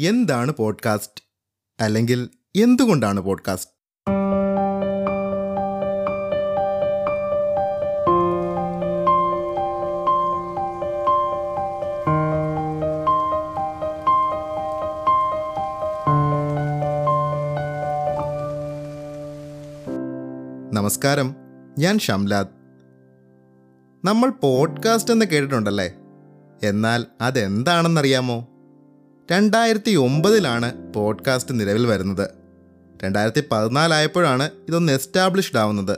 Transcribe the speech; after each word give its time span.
എന്താണ് 0.00 0.52
പോഡ്കാസ്റ്റ്? 0.52 1.22
അല്ലെങ്കിൽ 1.80 2.28
എന്തുകൊണ്ടാണ് 2.56 3.20
പോഡ്കാസ്റ്റ്? 3.20 3.72
നമസ്കാരം. 20.76 21.34
ഞാൻ 21.78 21.98
ഷംലാദ്. 21.98 22.48
നമ്മൾ 24.04 24.30
പോഡ്കാസ്റ്റ് 24.30 25.12
എന്ന് 25.12 25.26
കേട്ടിട്ടുണ്ടല്ലേ? 25.26 25.94
എന്നാൽ 26.62 27.06
അതെന്താണെന്നറിയാമോ? 27.20 28.48
രണ്ടായിരത്തി 29.32 29.90
ഒമ്പതിലാണ് 29.90 30.94
പോഡ്കാസ്റ്റ് 30.94 31.60
നിലവിൽ 31.60 31.86
വരുന്നത്. 31.86 32.30
രണ്ടായിരത്തി 33.04 33.44
പതിനാലായപ്പോഴാണ് 33.52 34.50
ഇതൊന്ന് 34.68 34.92
എസ്റ്റാബ്ലിഷ്ഡ് 34.92 35.58
ആവുന്നത്. 35.58 35.96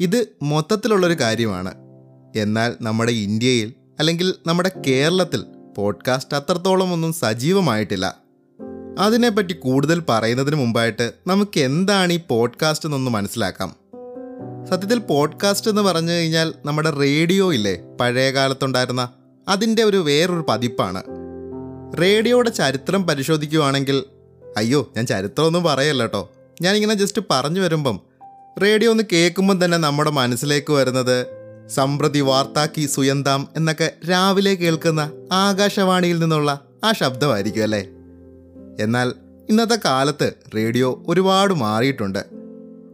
ഇത് 0.00 0.26
മൊത്തത്തിലുള്ളൊരു 0.42 1.14
കാര്യമാണ്. 1.14 1.74
എന്നാൽ 2.36 2.74
നമ്മുടെ 2.80 3.12
ഇന്ത്യയിൽ 3.12 3.74
അല്ലെങ്കിൽ 3.98 4.34
നമ്മുടെ 4.46 4.70
കേരളത്തിൽ 4.86 5.44
പോഡ്കാസ്റ്റ് 5.76 6.36
അത്രത്തോളം 6.36 6.92
ഒന്നും 6.92 7.12
സജീവമായിട്ടില്ല. 7.12 8.16
അതിനെപ്പറ്റി 8.98 9.52
കൂടുതൽ 9.52 10.02
പറയുന്നതിന് 10.08 10.56
മുമ്പായിട്ട് 10.56 11.12
നമുക്ക് 11.26 11.60
എന്താണ് 11.60 12.12
ഈ 12.12 12.20
പോഡ്കാസ്റ്റ് 12.28 12.86
എന്നൊന്ന് 12.86 13.10
മനസ്സിലാക്കാം. 13.10 13.76
സത്യത്തിൽ 14.68 14.98
പോഡ്കാസ്റ്റ് 14.98 15.70
എന്ന് 15.70 15.82
പറഞ്ഞു 15.82 16.12
കഴിഞ്ഞാൽ 16.12 16.54
നമ്മുടെ 16.64 16.90
റേഡിയോ 16.90 17.52
ഇല്ലേ? 17.52 17.82
പഴയ 18.00 18.30
കാലത്തുണ്ടായിരുന്ന 18.30 19.08
അതിന്റെ 19.48 19.82
ഒരു 19.82 19.96
വേറൊരു 19.96 20.46
പതിപ്പാണ്. 20.48 21.02
റേഡിയോയുടെ 21.94 22.50
ചരിത്രം 22.50 23.06
പരിശോധിക്കുകയാണെങ്കിൽ 23.06 24.04
അയ്യോ 24.56 24.92
ഞാൻ 24.96 25.06
ചരിത്രമൊന്നും 25.06 25.62
പറയല്ല 25.62 26.02
കേട്ടോ 26.02 26.30
ഞാനിങ്ങനെ 26.62 26.94
ജസ്റ്റ് 26.94 27.22
പറഞ്ഞു 27.30 27.60
വരുമ്പം 27.60 28.00
റേഡിയോ 28.62 28.90
ഒന്ന് 28.90 29.04
കേൾക്കുമ്പം 29.12 29.64
തന്നെ 29.64 29.78
നമ്മുടെ 29.78 30.10
മനസ്സിലേക്ക് 30.10 30.72
വരുന്നത് 30.72 31.26
സമ്പ്രതി 31.68 32.20
വാർത്താക്കി 32.20 32.86
സുയന്താം 32.86 33.48
എന്നൊക്കെ 33.56 33.92
രാവിലെ 34.10 34.54
കേൾക്കുന്ന 34.54 35.10
ആകാശവാണിയിൽ 35.32 36.18
നിന്നുള്ള 36.18 36.60
ആ 36.84 36.92
ശബ്ദമായിരിക്കും 36.92 37.62
അല്ലേ? 37.62 37.80
എന്നാൽ 38.80 39.14
ഇന്നത്തെ 39.50 39.78
കാലത്ത് 39.84 40.32
റേഡിയോ 40.54 41.04
ഒരുപാട് 41.08 41.54
മാറിയിട്ടുണ്ട്. 41.54 42.18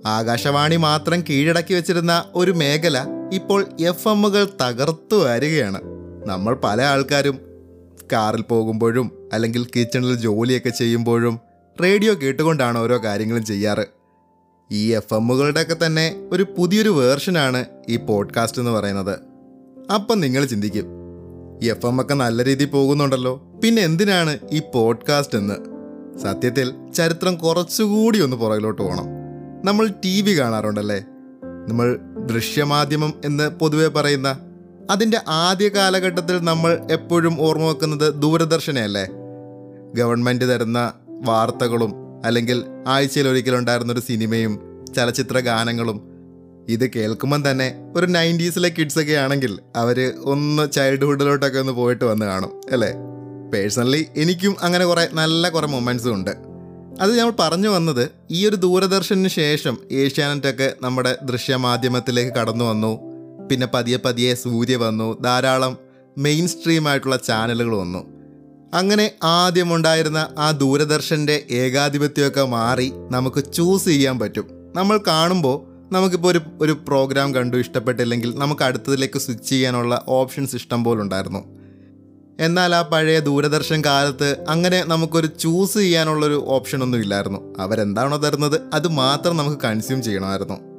ആകാശവാണി 0.06 0.76
മാത്രം 0.76 1.20
കീഴടക്കി 1.20 1.74
വെച്ചിരുന്ന 1.74 2.24
ഒരു 2.34 2.50
മേഖല 2.50 2.98
ഇപ്പോൾ 3.32 3.66
എഫ് 3.80 4.08
എമ്മുകൾ 4.08 4.48
തകർത്തു 4.62 5.14
വരികയാണ്. 5.16 5.80
നമ്മൾ 6.26 6.54
പല 6.54 6.82
ആൾക്കാരും 6.82 7.40
കാറിൽ 8.14 8.42
പോകുമ്പോഴും 8.42 9.28
അല്ലെങ്കിൽ 9.32 9.64
കിച്ചണിൽ 9.64 10.14
ജോലിയൊക്കെ 10.14 10.70
ചെയ്യുമ്പോഴും 10.70 11.40
റേഡിയോ 11.82 12.14
കേട്ടുകൊണ്ടാണ് 12.14 12.78
ഓരോ 12.78 12.98
കാര്യങ്ങളും 13.04 13.44
ചെയ്യാറ്. 13.44 13.86
ഈ 14.72 14.92
എഫ് 14.92 15.14
എമ്മുകളുടെയൊക്കെ 15.14 15.76
തന്നെ 15.86 16.28
ഒരു 16.32 16.46
പുതിയൊരു 16.58 16.88
വേർഷനാണ് 16.88 17.64
ഈ 17.88 17.96
പോഡ്കാസ്റ്റ് 17.96 18.60
എന്ന് 18.60 18.70
പറയുന്നത്. 18.70 19.18
അപ്പം 19.94 20.20
നിങ്ങൾ 20.20 20.44
ചിന്തിക്കും 20.44 20.86
എഫ് 21.62 21.86
എം 21.86 22.00
ഒക്കെ 22.00 22.14
നല്ല 22.14 22.44
രീതിയിൽ 22.44 22.68
പോകുന്നുണ്ടല്ലോ 22.68 23.34
പിന്നെ 23.64 23.82
എന്തിനാണ് 23.82 24.38
ഈ 24.52 24.62
പോഡ്കാസ്റ്റ് 24.74 25.38
എന്ന്? 25.38 25.54
സത്യത്തിൽ 26.18 26.72
ചരിത്രം 26.92 27.34
കുറച്ചുകൂടി 27.34 28.20
ഒന്ന് 28.20 28.36
പുറകിലോട്ട് 28.36 28.82
പോകണം. 28.82 29.06
നമ്മൾ 29.64 29.88
ടി 30.04 30.20
വി 30.20 30.38
കാണാറുണ്ടല്ലേ? 30.38 31.04
നമ്മൾ 31.68 31.98
ദൃശ്യമാധ്യമം 32.26 33.14
എന്ന് 33.24 33.48
പൊതുവെ 33.48 33.88
പറയുന്ന 33.88 34.36
അതിന്റെ 34.90 35.20
ആദ്യ 35.28 35.68
കാലഘട്ടത്തിൽ 35.68 36.38
നമ്മൾ 36.38 36.86
എപ്പോഴും 36.90 37.40
ഓർമ്മ 37.40 37.64
വെക്കുന്നത് 37.64 38.14
ദൂരദർശനയല്ലേ? 38.14 39.06
ഗവൺമെന്റ് 39.94 40.44
തരുന്ന 40.44 40.92
വാർത്തകളും 41.08 41.94
അല്ലെങ്കിൽ 42.24 42.64
ആഴ്ചയിൽ 42.86 43.28
ഒരിക്കലുണ്ടായിരുന്ന 43.28 43.92
ഒരു 43.92 44.00
സിനിമയും 44.00 44.60
ചലച്ചിത്ര 44.96 45.38
ഗാനങ്ങളും 45.38 46.14
ഇത് 46.68 46.90
കേൾക്കുമ്പം 46.90 47.50
തന്നെ 47.50 47.92
ഒരു 47.96 48.06
നയന്റീസിലെ 48.06 48.68
കിഡ്സൊക്കെ 48.68 49.12
ആണെങ്കിൽ 49.12 49.58
അവർ 49.76 50.12
ഒന്ന് 50.24 50.72
ചൈൽഡ്ഹുഡിലോട്ടൊക്കെ 50.72 51.58
ഒന്ന് 51.58 51.72
പോയിട്ട് 51.72 52.04
വന്ന് 52.04 52.26
കാണും 52.26 52.60
അല്ലേ? 52.72 52.92
പേഴ്സണലി 53.54 54.06
എനിക്കും 54.16 54.56
അങ്ങനെ 54.62 54.84
കുറേ 54.84 55.08
നല്ല 55.12 55.48
കുറേ 55.48 55.66
മൊമെന്റ്സും 55.66 56.14
ഉണ്ട്. 56.14 56.30
അത് 57.00 57.18
നമ്മൾ 57.18 57.32
പറഞ്ഞു 57.38 57.68
വന്നത് 57.68 58.10
ഈ 58.30 58.48
ഒരു 58.48 58.56
ദൂരദർശനു 58.56 59.28
ശേഷം 59.28 59.78
ഏഷ്യാനെറ്റൊക്കെ 59.92 60.72
നമ്മുടെ 60.82 61.16
ദൃശ്യമാധ്യമത്തിലേക്ക് 61.22 62.32
കടന്നു 62.32 62.64
വന്നു. 62.64 63.13
പിന്നെ 63.50 63.66
പതിയെ 63.74 63.96
പതിയെ 63.96 64.34
സൂര്യ 64.34 64.76
വന്നു 64.76 65.22
ധാരാളം 65.22 65.76
മെയിൻ 66.18 66.48
സ്ട്രീം 66.48 66.88
ആയിട്ടുള്ള 66.88 67.16
ചാനലുകൾ 67.16 67.76
വന്നു. 67.76 68.14
അങ്ങനെ 68.74 69.12
ആദ്യമുണ്ടായിരുന്ന 69.22 70.28
ആ 70.38 70.50
ദൂരദർശന്റെ 70.50 71.42
ഏകാധിപത്യമൊക്കെ 71.50 72.44
മാറി 72.44 72.92
നമുക്ക് 73.10 73.52
ചൂസ് 73.52 73.84
ചെയ്യാൻ 73.84 74.18
പറ്റും. 74.18 74.44
നമ്മൾ 74.74 75.00
കാണുമ്പോൾ 75.06 75.74
നമുക്കിപ്പോൾ 75.94 76.28
ഒരു 76.28 76.40
ഒരു 76.60 76.72
പ്രോഗ്രാം 76.72 77.34
കണ്ടു 77.34 77.56
ഇഷ്ടപ്പെട്ടില്ലെങ്കിൽ 77.56 78.38
നമുക്ക് 78.38 78.62
അടുത്തതിലേക്ക് 78.62 79.18
സ്വിച്ച് 79.18 79.50
ചെയ്യാനുള്ള 79.50 80.04
ഓപ്ഷൻസ് 80.08 80.56
ഇഷ്ടം 80.56 80.84
പോലെ 80.84 81.00
ഉണ്ടായിരുന്നു. 81.00 81.64
എന്നാൽ 82.40 82.74
ആ 82.74 82.82
പഴയ 82.82 83.20
ദൂരദർശൻ 83.20 83.84
കാലത്ത് 83.86 84.44
അങ്ങനെ 84.48 84.84
നമുക്കൊരു 84.86 85.26
ചൂസ് 85.26 85.78
ചെയ്യാനുള്ളൊരു 85.78 86.44
ഓപ്ഷനൊന്നും 86.48 86.98
ഇല്ലായിരുന്നു. 86.98 87.54
അവരെന്താണോ 87.58 88.16
തരുന്നത് 88.16 88.60
അത് 88.74 88.88
മാത്രം 88.88 89.36
നമുക്ക് 89.36 89.60
കൺസ്യൂം 89.60 90.02
ചെയ്യണമായിരുന്നു. 90.02 90.73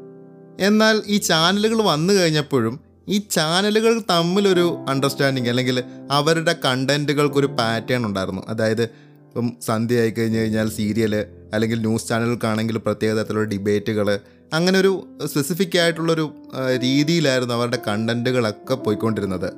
എന്നാൽ 0.59 1.01
ഈ 1.05 1.17
ചാനലുകൾ 1.17 1.81
വന്നു 1.81 2.13
കഴിഞ്ഞപ്പോഴും 2.13 2.79
ഈ 3.07 3.17
ചാനലുകൾ 3.31 4.01
തമ്മിലൊരു 4.09 4.85
അണ്ടർസ്റ്റാൻഡിങ് 4.89 5.49
അല്ലെങ്കിൽ 5.49 5.83
അവരുടെ 6.11 6.55
കണ്ടന്റുകൾക്കൊരു 6.65 7.47
പാറ്റേൺ 7.47 8.05
ഉണ്ടായിരുന്നു. 8.05 8.41
അതായത് 8.49 8.81
ഇപ്പം 8.81 9.57
സന്ധ്യ 9.61 9.99
ആയി 9.99 10.09
കഴിഞ്ഞ് 10.09 10.39
കഴിഞ്ഞാൽ 10.39 10.69
സീരിയൽ 10.69 11.25
അല്ലെങ്കിൽ 11.53 11.79
ന്യൂസ് 11.79 12.07
ചാനലുകൾക്കാണെങ്കിൽ 12.07 12.77
പ്രത്യേക 12.77 13.13
തരത്തിലുള്ള 13.13 13.47
ഡിബേറ്റുകൾ 13.47 14.19
അങ്ങനെ 14.53 14.79
ഒരു 14.79 15.07
സ്പെസിഫിക് 15.25 15.77
ആയിട്ടുള്ളൊരു 15.77 16.33
രീതിയിലായിരുന്നു 16.81 17.53
അവരുടെ 17.53 17.79
കണ്ടന്റുകളൊക്കെ 17.87 18.75
പോയിക്കൊണ്ടിരുന്നത്. 18.75 19.53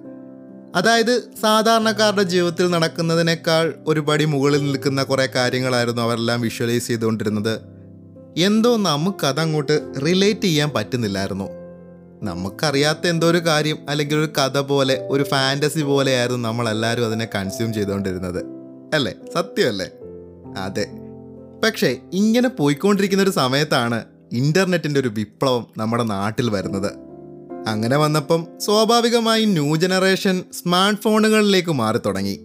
അതായത് 0.75 1.22
സാധാരണക്കാരുടെ 1.41 2.24
ജീവിതത്തിൽ 2.24 2.69
നടക്കുന്നതിനേക്കാൾ 2.69 3.74
ഒരുപടി 3.88 4.25
മുകളിൽ 4.25 4.63
നിൽക്കുന്ന 4.63 5.03
കുറേ 5.03 5.28
കാര്യങ്ങളായിരുന്നു 5.36 6.02
അവരെല്ലാം 6.02 6.41
വിഷ്വലൈസ് 6.41 6.88
ചെയ്തുകൊണ്ടിരുന്നത്. 6.88 7.77
എന്തോ 8.38 8.78
നമുക്കതങ്ങോട്ട് 8.78 9.94
റിലേറ്റ് 10.06 10.42
ചെയ്യാൻ 10.42 10.70
പറ്റുന്നില്ലായിരുന്നു. 10.75 11.46
നമുക്കറിയാത്ത 12.24 13.08
എന്തോ 13.08 13.28
ഒരു 13.28 13.38
കാര്യം 13.38 13.78
അല്ലെങ്കിൽ 13.90 14.16
ഒരു 14.16 14.30
കഥ 14.40 14.59
പോലെ 14.59 15.08
ഒരു 15.09 15.24
ഫാന്റസി 15.24 15.81
പോലെയായിരുന്നു 15.81 16.50
നമ്മളെല്ലാവരും 16.50 17.06
അതിനെ 17.06 17.28
കൺസ്യൂം 17.36 17.74
ചെയ്തുകൊണ്ടിരുന്നത്. 17.74 18.46
അല്ലേ? 18.94 19.14
സത്യമല്ലേ? 19.36 19.90
അതെ. 20.58 20.88
പക്ഷേ 21.64 21.98
ഇങ്ങനെ 22.14 22.50
പോയിക്കൊണ്ടിരിക്കുന്ന 22.50 23.24
ഒരു 23.24 23.30
സമയത്താണ് 23.30 24.03
ഇന്റർനെറ്റിന്റെ 24.31 25.00
ഒരു 25.00 25.08
വിപ്ലവം 25.08 25.68
നമ്മുടെ 25.78 26.04
നാട്ടിൽ 26.04 26.50
വരുന്നത്. 26.50 26.92
അങ്ങനെ 27.68 27.98
വന്നപ്പം 27.98 28.48
സ്വാഭാവികമായി 28.59 29.46
ന്യൂ 29.46 29.75
ജനറേഷൻ 29.75 30.44
സ്മാർട്ട് 30.54 31.02
ഫോണുകളിലേക്ക് 31.02 31.72
മാറി 31.72 31.98
തുടങ്ങി 31.98 32.40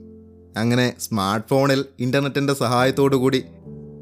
അങ്ങനെ 0.56 0.94
സ്മാർട്ട് 1.00 1.48
ഫോണിൽ 1.48 1.84
ഇന്റർനെറ്റിന്റെ 2.00 2.54
സഹായത്തോടു 2.54 3.16
കൂടി 3.16 3.44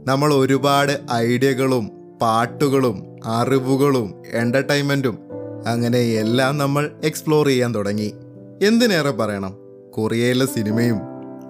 നമ്മൾ 0.07 0.35
ഒരുപാട് 0.35 1.01
ഐഡിയകളും 1.13 1.91
പാട്ടുകളും 2.23 3.17
അറിവുകളും 3.25 4.23
എന്റർടൈൻമെന്റും 4.33 5.19
അങ്ങനെ 5.67 5.99
എല്ലാം 5.99 6.59
നമ്മൾ 6.59 6.91
എക്സ്പ്ലോർ 7.05 7.47
ചെയ്യാൻ 7.47 7.75
തുടങ്ങി. 7.75 8.15
എന്തിനേറെ 8.63 9.11
പറയണം? 9.11 9.57
കൊറിയയിലെ 9.91 10.47
സിനിമയും 10.47 11.01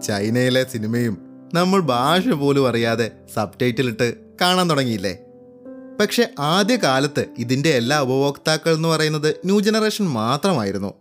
ചൈനയിലെ 0.01 0.65
സിനിമയും 0.65 1.19
നമ്മൾ 1.55 1.81
ഭാഷ 1.81 2.29
പോലും 2.29 2.69
അറിയാതെ 2.69 3.11
സബ് 3.35 3.61
ടൈറ്റിലിട്ട് 3.63 4.15
കാണാൻ 4.41 4.71
തുടങ്ങിയില്ലേ? 4.71 5.19
പക്ഷെ 6.01 6.29
ആദ്യ 6.39 6.77
കാലത്ത് 6.77 7.27
ഇതിന്റെ 7.39 7.69
എല്ലാ 7.69 8.01
ഉപഭോക്താക്കൾ 8.01 8.75
എന്ന് 8.75 8.89
പറയുന്നത് 8.89 9.35
ന്യൂ 9.45 9.61
ജനറേഷൻ 9.61 10.05
മാത്രമായിരുന്നു. 10.05 10.95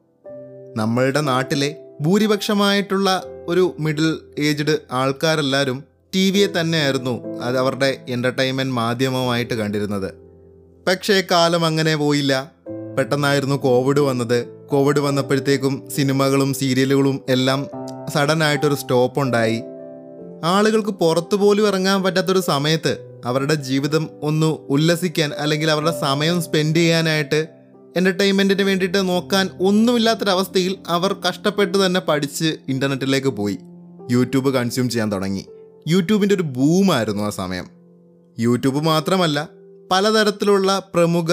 നമ്മളുടെ 0.77 1.21
നാട്ടിലെ 1.21 1.75
ഭൂരിപക്ഷമായിട്ടുള്ള 2.01 3.23
ഒരു 3.47 3.75
മിഡിൽ 3.79 4.19
ഏജ്ഡ് 4.39 4.77
ആൾക്കാരെല്ലാവരും 4.91 5.83
ടി 6.15 6.31
വിയെ 6.31 6.47
തന്നെയായിരുന്നു 6.47 7.39
അത് 7.41 7.57
അവരുടെ 7.57 8.05
എന്റർടൈൻമെന്റ് 8.09 8.73
മാധ്യമമായിട്ട് 8.73 9.53
കണ്ടിരുന്നത്. 9.53 10.13
പക്ഷേ 10.87 11.23
കാലം 11.31 11.65
അങ്ങനെ 11.65 11.95
പോയില്ല. 11.95 12.51
പെട്ടെന്നായിരുന്നു 12.97 13.55
കോവിഡ് 13.55 13.99
വന്നത്. 13.99 14.47
കോവിഡ് 14.71 14.99
വന്നപ്പോഴത്തേക്കും 14.99 15.89
സിനിമകളും 15.95 16.53
സീരിയലുകളും 16.53 17.19
എല്ലാം 17.29 17.67
സഡൻ 18.13 18.43
ആയിട്ടൊരു 18.43 18.75
സ്റ്റോപ്പ് 18.75 19.19
ഉണ്ടായി 19.19 19.61
ആളുകൾക്ക് 20.43 20.89
പുറത്തു 20.89 21.35
പോലും 21.35 21.67
ഇറങ്ങാൻ 21.67 22.03
പറ്റാത്തൊരു 22.03 22.39
സമയത്ത് 22.39 23.21
അവരുടെ 23.25 23.53
ജീവിതം 23.53 24.09
ഒന്ന് 24.21 24.45
ഉല്ലസിക്കാൻ 24.45 25.31
അല്ലെങ്കിൽ 25.37 25.71
അവരുടെ 25.71 26.01
സമയം 26.01 26.41
സ്പെൻഡ് 26.41 26.75
ചെയ്യാനായിട്ട് 26.75 27.47
എന്റർടൈൻമെന്റിന് 27.97 28.61
വേണ്ടിയിട്ട് 28.61 29.09
നോക്കാൻ 29.09 29.49
ഒന്നുമില്ലാത്തൊരവസ്ഥയിൽ 29.61 30.77
അവർ 30.87 31.15
കഷ്ടപ്പെട്ട് 31.27 31.85
തന്നെ 31.85 31.99
പഠിച്ച് 31.99 32.55
ഇന്റർനെറ്റിലേക്ക് 32.67 33.27
പോയി. 33.27 33.57
യൂട്യൂബ് 34.11 34.53
കൺസ്യൂം 34.53 34.89
ചെയ്യാൻ 34.89 35.11
തുടങ്ങി. 35.11 35.45
യൂട്യൂബിന്റെ 35.87 36.35
ഒരു 36.35 36.43
ബൂമായിരുന്നു 36.43 37.23
ആ 37.23 37.29
സമയം. 37.29 37.67
യൂട്യൂബ് 38.39 38.83
മാത്രമല്ല 38.83 39.49
പലതരത്തിലുള്ള 39.91 40.91
പ്രമുഖ 40.93 41.25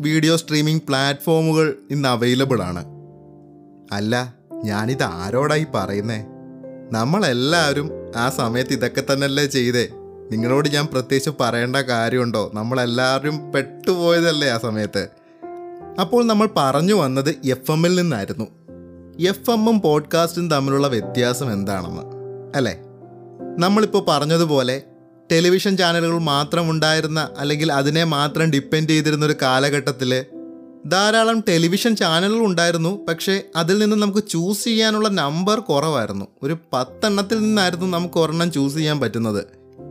വീഡിയോ 0.00 0.36
സ്ട്രീമിംഗ് 0.36 0.82
പ്ലാറ്റ്ഫോമുകൾ 0.82 1.74
ഇന്ന് 1.90 2.08
അവൈലബിൾ 2.08 2.62
ആണ്. 2.62 2.84
അല്ല 3.92 4.34
ഞാനിത് 4.64 5.02
ആരോടായി 5.02 5.66
പറയുന്നേ? 5.74 6.26
നമ്മളെല്ലാവരും 6.92 7.90
ആ 8.16 8.28
സമയത്ത് 8.28 8.72
ഇതൊക്കെ 8.72 9.02
തന്നെയല്ലേ 9.12 9.46
ചെയ്തേ? 9.46 9.88
നിങ്ങളോട് 10.30 10.68
ഞാൻ 10.68 10.86
പ്രത്യേകിച്ച് 10.86 11.30
പറയേണ്ട 11.40 11.76
കാര്യമുണ്ടോ? 11.76 12.50
നമ്മളെല്ലാവരും 12.54 13.52
പെട്ടുപോയതല്ലേ 13.52 14.48
ആ 14.48 14.58
സമയത്ത്? 14.58 15.08
അപ്പോൾ 16.00 16.24
നമ്മൾ 16.24 16.48
പറഞ്ഞു 16.56 16.94
വന്നത് 16.94 17.34
എഫ് 17.44 17.70
എമ്മിൽ 17.70 18.00
നിന്നായിരുന്നു. 18.00 18.44
എഫ് 19.20 19.50
എമ്മും 19.50 19.80
പോഡ്കാസ്റ്റും 19.80 20.50
തമ്മിലുള്ള 20.50 20.88
വ്യത്യാസം 20.88 21.52
എന്താണെന്ന് 21.52 22.02
അല്ലേ? 22.56 22.80
നമ്മളിപ്പോൾ 23.58 24.04
പറഞ്ഞതുപോലെ 24.08 24.82
ടെലിവിഷൻ 25.32 25.76
ചാനലുകൾ 25.76 26.18
മാത്രം 26.18 26.70
ഉണ്ടായിരുന്ന 26.70 27.28
അല്ലെങ്കിൽ 27.38 27.72
അതിനെ 27.72 28.04
മാത്രം 28.04 28.50
ഡിപ്പെൻഡ് 28.50 28.90
ചെയ്തിരുന്ന 28.90 29.26
ഒരു 29.26 29.34
കാലഘട്ടത്തിൽ 29.42 30.24
ധാരാളം 30.86 31.44
ടെലിവിഷൻ 31.48 31.96
ചാനലുകൾ 31.96 32.44
ഉണ്ടായിരുന്നു. 32.44 33.06
പക്ഷേ 33.08 33.42
അതിൽ 33.56 33.78
നിന്ന് 33.78 33.96
നമുക്ക് 33.96 34.28
ചൂസ് 34.28 34.64
ചെയ്യാനുള്ള 34.64 35.08
നമ്പർ 35.08 35.60
കുറവായിരുന്നു. 35.60 36.26
ഒരു 36.42 36.56
പത്തെണ്ണത്തിൽ 36.72 37.38
നിന്നായിരുന്നു 37.38 37.86
നമുക്ക് 37.86 38.18
ഒരെണ്ണം 38.18 38.52
ചൂസ് 38.52 38.74
ചെയ്യാൻ 38.74 39.00
പറ്റുന്നത്. 39.00 39.44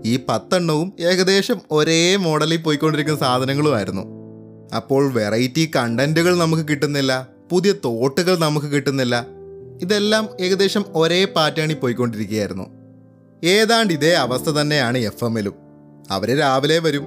ഈ 0.06 0.20
പത്തെണ്ണവും 0.30 0.94
ഏകദേശം 1.00 1.56
ഒരേ 1.72 2.16
മോഡലിൽ 2.16 2.58
പോയിക്കൊണ്ടിരിക്കുന്ന 2.58 3.20
സാധനങ്ങളുമായിരുന്നു. 3.20 4.02
അപ്പോൾ 4.76 5.14
വെറൈറ്റി 5.14 5.72
കണ്ടന്റുകൾ 5.76 6.38
നമുക്ക് 6.38 6.64
കിട്ടുന്നില്ല. 6.64 7.28
പുതിയ 7.52 7.72
തോട്ടുകൾ 7.72 8.38
നമുക്ക് 8.38 8.68
കിട്ടുന്നില്ല. 8.68 9.26
ഇതെല്ലാം 9.82 10.30
ഏകദേശം 10.42 10.86
ഒരേ 10.96 11.26
പാറ്റേണിൽ 11.26 11.76
പോയിക്കൊണ്ടിരിക്കുകയായിരുന്നു. 11.76 12.83
ഏതാണ്ട് 13.44 13.94
ഇതേ 13.94 14.14
അവസ്ഥ 14.14 14.50
തന്നെയാണ് 14.50 14.98
എഫ് 14.98 15.26
എമ്മിലും 15.26 15.54
അവർ 16.12 16.38
രാവിലെ 16.40 16.80
വരും. 16.80 17.06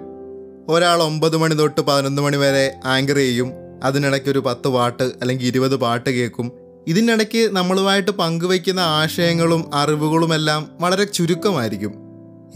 ഒരാൾ 0.69 1.03
ഒമ്പത് 1.03 1.37
മണി 1.37 1.55
തൊട്ട് 1.55 1.81
പതിനൊന്ന് 1.81 2.23
മണി 2.23 2.37
വരെ 2.37 2.75
ആങ്കർ 2.85 3.17
ചെയ്യും. 3.17 3.53
അതിനിടയ്ക്ക് 3.83 4.29
ഒരു 4.29 4.39
പത്ത് 4.39 4.69
പാട്ട് 4.69 5.03
അല്ലെങ്കിൽ 5.03 5.47
ഇരുപത് 5.47 5.77
പാട്ട് 5.77 6.11
കേൾക്കും. 6.11 6.53
ഇതിനിടയ്ക്ക് 6.89 7.49
നമ്മളുമായിട്ട് 7.53 8.11
പങ്കുവയ്ക്കുന്ന 8.11 8.81
ആശയങ്ങളും 8.81 9.71
അറിവുകളുമെല്ലാം 9.75 10.69
വളരെ 10.81 11.05
ചുരുക്കമായിരിക്കും. 11.05 11.95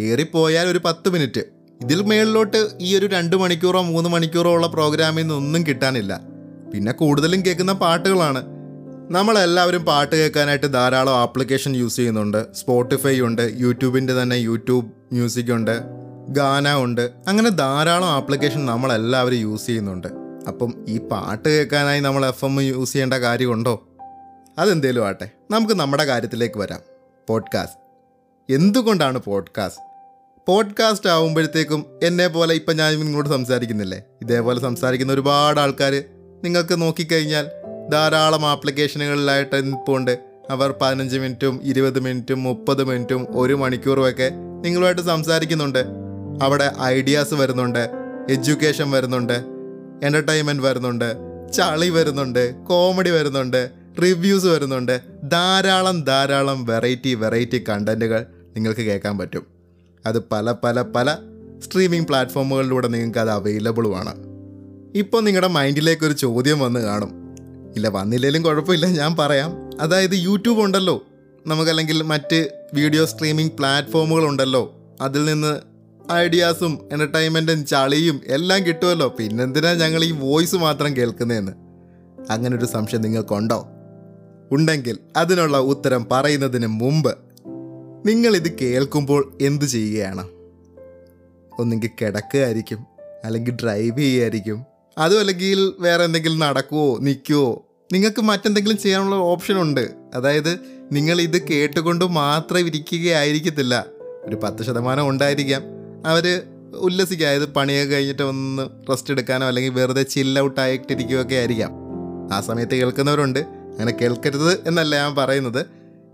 ഏറിപ്പോയാൽ 0.01 0.67
ഒരു 0.67 0.81
പത്ത് 0.85 1.09
മിനിറ്റ്. 1.09 1.41
ഇതിൽ 1.83 2.03
മേളിലോട്ട് 2.03 2.69
ഈ 2.81 2.97
ഒരു 2.97 3.07
രണ്ട് 3.07 3.37
മണിക്കൂറോ 3.37 3.83
മൂന്ന് 3.83 4.11
മണിക്കൂറോ 4.11 4.53
ഉള്ള 4.53 4.67
പ്രോഗ്രാമിൽ 4.67 5.23
നിന്നൊന്നും 5.23 5.67
കിട്ടാനില്ല. 5.67 6.21
പിന്നെ 6.75 6.93
കൂടുതലും 6.93 7.47
കേൾക്കുന്ന 7.47 7.73
പാട്ടുകളാണ്. 7.73 8.60
നമ്മളെല്ലാവരും 9.11 9.85
പാട്ട് 9.85 10.17
കേൾക്കാനായിട്ട് 10.17 10.73
ധാരാളം 10.73 11.17
ആപ്ലിക്കേഷൻ 11.17 11.77
യൂസ് 11.77 11.97
ചെയ്യുന്നുണ്ട്. 11.97 12.55
സ്പോട്ടിഫൈ 12.55 13.21
ഉണ്ട് 13.21 13.53
യൂട്യൂബിന്റെ 13.57 14.23
തന്നെ 14.23 14.35
യൂട്യൂബ് 14.35 14.91
മ്യൂസിക് 15.13 15.53
ഉണ്ട് 15.53 15.81
ഗാന 16.29 16.75
ഉണ്ട്. 16.75 17.11
അങ്ങനെ 17.29 17.51
ധാരാളം 17.51 18.09
ആപ്ലിക്കേഷൻ 18.09 18.67
നമ്മളെല്ലാവരും 18.67 19.37
യൂസ് 19.37 19.67
ചെയ്യുന്നുണ്ട്. 19.67 20.09
അപ്പം 20.49 20.85
ഈ 20.89 20.99
പാട്ട് 20.99 21.49
കേൾക്കാനായി 21.49 22.01
നമ്മൾ 22.01 22.27
എഫ് 22.27 22.45
എം 22.45 22.61
യൂസ് 22.61 22.93
ചെയ്യേണ്ട 22.93 23.15
കാര്യമുണ്ടോ? 23.15 23.89
അതെന്തേലും 24.59 25.07
ആട്ടെ. 25.07 25.31
നമുക്ക് 25.51 25.75
നമ്മുടെ 25.75 26.05
കാര്യത്തിലേക്ക് 26.05 26.59
വരാം. 26.59 26.81
പോഡ്കാസ്റ്റ് 27.29 27.79
എന്തുകൊണ്ടാണ് 28.55 29.19
പോഡ്കാസ്റ്റ് 29.19 29.83
പോഡ്കാസ്റ്റ് 30.49 31.11
ആകുമ്പോഴത്തേക്കും 31.11 31.87
എന്നെ 32.03 32.29
പോലെ 32.29 32.55
ഇപ്പം 32.55 32.77
ഞാൻ 32.77 33.01
നിങ്ങളോട് 33.01 33.29
സംസാരിക്കുന്നില്ലേ? 33.29 34.03
ഇതേപോലെ 34.23 34.61
സംസാരിക്കുന്ന 34.61 35.13
ഒരുപാട് 35.13 35.61
ആൾക്കാർ 35.61 36.05
നിങ്ങൾക്ക് 36.45 36.83
നോക്കിക്കഴിഞ്ഞാൽ 36.83 37.49
ധാരാളം 37.93 38.47
ആപ്ലിക്കേഷനുകളിലായിട്ട് 38.47 39.67
നിൽപ്പുണ്ട്. 39.67 40.19
അവർ 40.51 40.75
പതിനഞ്ച് 40.83 41.19
മിനിറ്റും 41.19 41.61
ഇരുപത് 41.63 42.01
മിനിറ്റും 42.01 42.43
മുപ്പത് 42.43 42.85
മിനിറ്റും 42.85 43.27
ഒരു 43.31 43.55
മണിക്കൂറും 43.55 44.09
ഒക്കെ 44.09 44.31
നിങ്ങളുമായിട്ട് 44.61 45.03
സംസാരിക്കുന്നുണ്ട്. 45.03 45.85
അവിടെ 46.43 46.73
ഐഡിയാസ് 46.83 47.35
വരുന്നുണ്ട് 47.35 47.91
എഡ്യൂക്കേഷൻ 48.31 48.91
വരുന്നുണ്ട് 48.91 49.33
എന്റർടൈൻമെന്റ് 50.03 50.63
വരുന്നുണ്ട് 50.63 51.15
ചളി 51.53 51.89
വരുന്നുണ്ട് 51.89 52.55
കോമഡി 52.55 53.11
വരുന്നുണ്ട് 53.11 53.71
റിവ്യൂസ് 54.03 54.47
വരുന്നുണ്ട്. 54.47 55.01
ധാരാളം 55.25 56.05
ധാരാളം 56.05 56.67
വെറൈറ്റി 56.67 57.15
വെറൈറ്റി 57.15 57.65
കണ്ടന്റുകൾ 57.69 58.27
നിങ്ങൾക്ക് 58.57 58.81
കേൾക്കാൻ 58.81 59.19
പറ്റും. 59.19 59.47
അത് 60.07 60.23
പല 60.33 60.55
പല 60.65 60.83
പല 60.83 61.17
സ്ട്രീമിംഗ് 61.59 62.09
പ്ലാറ്റ്ഫോമുകളിലൂടെ 62.09 62.89
നിങ്ങൾക്ക് 62.89 63.19
അത് 63.19 63.31
അവൈലബിളുമാണ്. 63.31 64.15
ഇപ്പോൾ 64.95 65.23
നിങ്ങളുടെ 65.23 65.49
മൈൻഡിലേക്ക് 65.49 66.05
ഒരു 66.05 66.13
ചോദ്യം 66.13 66.61
വന്ന് 66.61 66.81
കാണും. 66.81 67.30
ഇല്ല 67.77 67.89
വന്നില്ലെങ്കിലും 67.89 68.43
കുഴപ്പമില്ല 68.43 68.87
ഞാൻ 68.87 69.17
പറയാം. 69.17 69.71
അതായത് 69.81 70.15
യൂട്യൂബ് 70.15 70.61
ഉണ്ടല്ലോ. 70.61 71.07
നമുക്കല്ലെങ്കിൽ 71.47 72.03
മറ്റ് 72.03 72.67
വീഡിയോ 72.75 73.07
സ്ട്രീമിംഗ് 73.07 73.53
പ്ലാറ്റ്ഫോമുകൾ 73.53 74.25
ഉണ്ടല്ലോ. 74.25 74.77
അതിൽ 75.01 75.25
നിന്ന് 75.25 75.61
ഐഡിയാസും 76.13 76.89
എന്റർടൈൻമെന്റും 76.93 77.67
ചളിയും 77.67 78.21
എല്ലാം 78.27 78.67
കിട്ടുമല്ലോ. 78.67 79.09
പിന്നെന്തിനാ 79.09 79.73
ഞങ്ങൾ 79.73 80.05
ഈ 80.05 80.11
വോയിസ് 80.11 80.57
മാത്രം 80.57 80.97
കേൾക്കുന്നതെന്ന് 80.97 81.53
അങ്ങനെ 82.33 82.57
ഒരു 82.57 82.65
സംശയം 82.65 83.01
നിങ്ങൾക്കുണ്ടോ? 83.01 83.69
ഉണ്ടെങ്കിൽ 84.53 84.99
അതിനുള്ള 85.17 85.59
ഉത്തരം 85.59 86.07
പറയുന്നതിന് 86.13 86.67
മുമ്പ് 86.67 87.19
നിങ്ങളിത് 88.09 88.59
കേൾക്കുമ്പോൾ 88.59 89.39
എന്തു 89.41 89.65
ചെയ്യുകയാണ്? 89.65 90.29
ഒന്നെങ്കിൽ 91.59 91.91
കിടക്കുകയായിരിക്കും 92.01 92.87
അല്ലെങ്കിൽ 93.25 93.53
ഡ്രൈവ് 93.53 93.99
ചെയ്യുമായിരിക്കും 93.99 94.70
അതും 94.99 95.21
അല്ലെങ്കിൽ 95.21 95.73
വേറെ 95.79 96.05
എന്തെങ്കിലും 96.05 96.39
നടക്കുവോ 96.39 96.99
നിൽക്കുവോ? 97.01 97.67
നിങ്ങൾക്ക് 97.93 98.23
മറ്റെന്തെങ്കിലും 98.23 98.79
ചെയ്യാനുള്ള 98.79 99.15
ഓപ്ഷൻ 99.15 99.61
ഉണ്ട്. 99.61 99.91
അതായത് 100.15 100.59
നിങ്ങൾ 100.93 101.21
ഇത് 101.21 101.47
കേട്ടുകൊണ്ട് 101.49 102.05
മാത്രം 102.05 102.67
ഇരിക്കുകയായിരിക്കത്തില്ല. 102.67 103.87
ഒരു 104.25 104.37
പത്ത് 104.43 104.63
ശതമാനം 104.63 105.09
ഉണ്ടായിരിക്കാം. 105.09 105.63
അവർ 106.07 106.43
ഉല്ലസിക്കുക. 106.75 107.27
അതായത് 107.27 107.53
പണിയൊക്കെ 107.53 107.95
കഴിഞ്ഞിട്ട് 107.95 108.23
ഒന്ന് 108.23 108.69
റെസ്റ്റ് 108.91 109.11
എടുക്കാനോ 109.11 109.47
അല്ലെങ്കിൽ 109.47 109.73
വെറുതെ 109.73 110.03
ചില്ല 110.03 110.41
ഔട്ട് 110.41 110.61
ആയിട്ടിരിക്കുകയൊക്കെ 110.61 111.35
ആയിരിക്കാം. 111.35 111.71
ആ 112.33 112.41
സമയത്ത് 112.41 112.75
കേൾക്കുന്നവരുണ്ട്. 112.75 113.39
അങ്ങനെ 113.39 113.93
കേൾക്കരുത് 113.93 114.69
എന്നല്ല 114.69 114.97
ഞാൻ 114.97 115.15
പറയുന്നത്. 115.15 115.67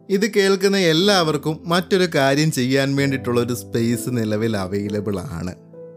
ഇത് 0.08 0.34
കേൾക്കുന്ന 0.34 0.76
എല്ലാവർക്കും 0.76 1.60
മറ്റൊരു 1.64 2.08
കാര്യം 2.14 2.52
ചെയ്യാൻ 2.52 2.96
വേണ്ടിയിട്ടുള്ള 2.96 3.40
ഒരു 3.40 3.54
സ്പേസ് 3.54 4.08
നിലവിൽ 4.08 4.56
അവൈലബിൾ 4.56 5.18
ആണ്. 5.18 5.54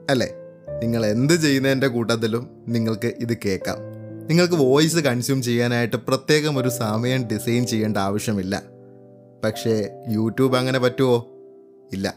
അല്ലേ? 0.10 0.28
നിങ്ങൾ 0.78 1.06
എന്ത് 1.06 1.34
ചെയ്യുന്നതിന്റെ 1.34 1.88
കൂട്ടത്തിലും 1.88 2.50
നിങ്ങൾക്ക് 2.68 3.14
ഇത് 3.20 3.38
കേൾക്കാം. 3.46 3.78
നിങ്ങൾക്ക് 4.28 4.54
വോയിസ് 4.54 4.98
കൺസ്യൂം 4.98 5.42
ചെയ്യാനായിട്ട് 5.42 5.96
പ്രത്യേകം 5.96 6.58
ഒരു 6.58 6.70
സമയം 6.70 7.28
ഡിസൈൻ 7.28 7.66
ചെയ്യേണ്ട 7.66 7.98
ആവശ്യമില്ല. 7.98 8.64
പക്ഷേ 9.44 9.90
യൂട്യൂബ് 10.10 10.58
അങ്ങനെ 10.58 10.80
പറ്റുമോ? 10.80 11.18
ഇല്ല. 11.94 12.16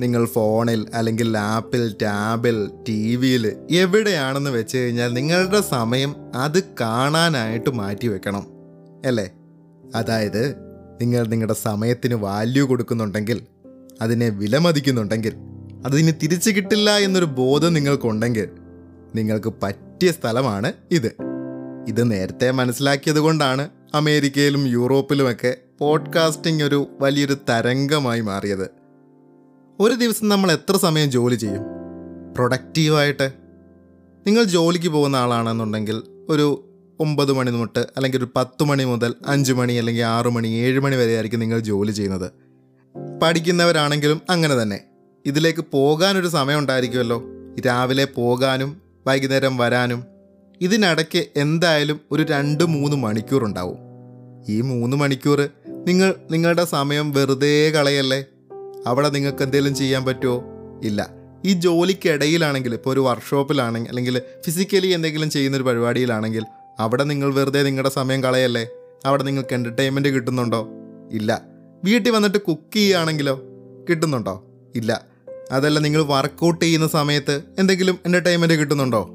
നിങ്ങൾ 0.00 0.24
ഫോണിൽ 0.24 0.86
അല്ലെങ്കിൽ 0.94 1.32
ലാപ്പിൽ 1.32 1.94
ടാബിൽ 2.02 2.70
ടി 2.88 3.16
വിയിൽ 3.16 3.56
എവിടെയാണെന്ന് 3.70 4.50
വെച്ച് 4.50 4.78
കഴിഞ്ഞാൽ 4.78 5.14
നിങ്ങളുടെ 5.14 5.60
സമയം 5.60 6.16
അത് 6.34 6.62
കാണാനായിട്ട് 6.80 7.70
മാറ്റി 7.70 8.06
വെക്കണം. 8.08 8.46
അല്ലേ? 9.06 9.30
അതായത് 9.94 10.54
നിങ്ങൾ 11.00 11.26
നിങ്ങളുടെ 11.26 11.54
സമയത്തിന് 11.54 12.14
വാല്യൂ 12.14 12.66
കൊടുക്കുന്നുണ്ടെങ്കിൽ 12.66 13.42
അതിനെ 14.02 14.28
വിലമതിക്കുന്നുണ്ടെങ്കിൽ 14.28 15.32
അതിന് 15.84 16.12
തിരിച്ചു 16.22 16.50
കിട്ടില്ല 16.50 16.96
എന്നൊരു 16.96 17.24
ബോധം 17.24 17.74
നിങ്ങൾക്കുണ്ടെങ്കിൽ 17.74 18.48
നിങ്ങൾക്ക് 19.14 19.52
പറ്റിയ 19.62 20.12
സ്ഥലമാണ് 20.12 20.72
ഇത്. 20.90 21.12
ഇത് 21.88 22.10
നേരത്തെ 22.10 22.50
മനസ്സിലാക്കിയത് 22.50 23.18
കൊണ്ടാണ് 23.18 23.68
അമേരിക്കയിലും 23.94 24.66
യൂറോപ്പിലുമൊക്കെ 24.66 25.56
പോഡ്കാസ്റ്റിംഗ് 25.78 26.64
ഒരു 26.64 26.86
വലിയൊരു 27.00 27.36
തരംഗമായി 27.48 28.20
മാറിയത്. 28.20 28.70
ഒരു 29.80 29.94
ദിവസം 29.94 30.28
നമ്മൾ 30.28 30.52
എത്ര 30.52 30.76
സമയം 30.76 31.10
ജോലി 31.10 31.34
ചെയ്യും? 31.34 31.62
പ്രൊഡക്റ്റീവായിട്ട്? 32.34 33.32
നിങ്ങൾ 34.26 34.42
ജോലിക്ക് 34.42 34.88
പോകുന്ന 34.88 35.16
ആളാണെന്നുണ്ടെങ്കിൽ 35.16 36.02
ഒരു 36.28 36.68
ഒമ്പത് 37.00 37.32
മണി 37.32 37.50
തൊട്ട് 37.50 37.78
അല്ലെങ്കിൽ 37.78 38.18
ഒരു 38.18 38.28
പത്ത് 38.36 38.64
മണി 38.64 38.84
മുതൽ 38.84 39.14
അഞ്ച് 39.26 39.52
മണി 39.52 39.72
അല്ലെങ്കിൽ 39.72 40.02
ആറ് 40.02 40.26
മണി 40.26 40.48
ഏഴ് 40.48 40.80
മണി 40.80 40.96
വരെ 40.96 41.14
ആയിരിക്കും 41.14 41.40
നിങ്ങൾ 41.40 41.58
ജോലി 41.58 41.90
ചെയ്യുന്നത്. 41.90 42.30
പഠിക്കുന്നവരാണെങ്കിലും 43.22 44.20
അങ്ങനെ 44.30 44.62
തന്നെ. 44.62 44.80
ഇതിലേക്ക് 45.26 45.64
പോകാനൊരു 45.72 46.28
സമയം 46.28 46.58
ഉണ്ടായിരിക്കുമല്ലോ 46.58 47.22
രാവിലെ 47.66 48.04
പോകാനും 48.04 48.76
വൈകുന്നേരം 49.06 49.56
വരാനും 49.56 50.04
ഇതിനിടയ്ക്ക് 50.60 51.24
എന്തായാലും 51.36 52.00
ഒരു 52.10 52.22
രണ്ട് 52.22 52.64
മൂന്ന് 52.64 52.96
മണിക്കൂർ 52.96 53.44
ഉണ്ടാവും 53.44 53.76
ഈ 54.48 54.60
മൂന്ന് 54.60 54.96
മണിക്കൂർ 54.96 55.48
നിങ്ങൾ 55.68 56.14
നിങ്ങളുടെ 56.30 56.64
സമയം 56.64 57.12
വെറുതെ 57.12 57.70
കളയല്ലേ? 57.70 58.24
അവിടെ 58.86 59.08
നിങ്ങൾക്ക് 59.08 59.42
എന്തെങ്കിലും 59.42 59.74
ചെയ്യാൻ 59.74 60.04
പറ്റുമോ? 60.04 60.44
ഇല്ല. 60.84 61.10
ഈ 61.44 61.52
ജോലിക്കിടയിലാണെങ്കിൽ 61.52 62.74
ഇപ്പോൾ 62.74 62.90
ഒരു 62.90 63.00
വർക്ക്ഷോപ്പിലാണെങ്കിൽ 63.00 63.88
അല്ലെങ്കിൽ 63.88 64.18
ഫിസിക്കലി 64.18 64.86
എന്തെങ്കിലും 64.86 65.30
ചെയ്യുന്നൊരു 65.30 65.64
പരിപാടിയിലാണെങ്കിൽ 65.64 66.44
അവിടെ 66.78 67.04
നിങ്ങൾ 67.04 67.34
വെറുതെ 67.34 67.62
നിങ്ങളുടെ 67.62 67.90
സമയം 67.90 68.22
കളയല്ലേ? 68.22 68.68
അവിടെ 69.06 69.22
നിങ്ങൾക്ക് 69.22 69.54
എന്റർടൈൻമെന്റ് 69.54 70.08
കിട്ടുന്നുണ്ടോ? 70.08 70.68
ഇല്ല. 71.12 71.42
വീട്ടിൽ 71.84 72.10
വന്നിട്ട് 72.10 72.38
കുക്ക് 72.38 72.74
ചെയ്യുകയാണെങ്കിലോ? 72.74 73.40
കിട്ടുന്നുണ്ടോ? 73.90 74.46
ഇല്ല. 74.74 75.11
അതല്ല 75.52 75.78
നിങ്ങൾ 75.78 76.02
വർക്കൗട്ട് 76.02 76.64
ചെയ്യുന്ന 76.64 76.86
സമയത്ത് 76.86 77.42
എന്തെങ്കിലും 77.58 77.98
എന്റർടൈൻമെന്റ് 78.06 78.54
കിട്ടുന്നുണ്ടോ? 78.54 79.10